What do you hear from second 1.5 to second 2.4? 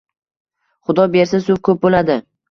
ko`p bo`ladi